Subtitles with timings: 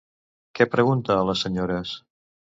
[0.59, 1.95] Què pregunta a les senyores?